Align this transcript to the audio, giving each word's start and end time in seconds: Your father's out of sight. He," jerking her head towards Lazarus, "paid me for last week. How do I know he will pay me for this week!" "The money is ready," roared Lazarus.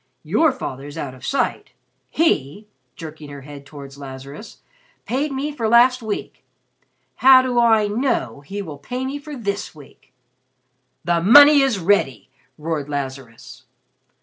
Your 0.23 0.51
father's 0.51 0.97
out 0.97 1.13
of 1.13 1.23
sight. 1.23 1.73
He," 2.09 2.65
jerking 2.95 3.29
her 3.29 3.41
head 3.41 3.67
towards 3.67 3.99
Lazarus, 3.99 4.63
"paid 5.05 5.31
me 5.31 5.51
for 5.55 5.67
last 5.69 6.01
week. 6.01 6.43
How 7.17 7.43
do 7.43 7.59
I 7.59 7.85
know 7.87 8.41
he 8.43 8.63
will 8.63 8.79
pay 8.79 9.05
me 9.05 9.19
for 9.19 9.35
this 9.35 9.75
week!" 9.75 10.11
"The 11.05 11.21
money 11.21 11.61
is 11.61 11.77
ready," 11.77 12.31
roared 12.57 12.89
Lazarus. 12.89 13.65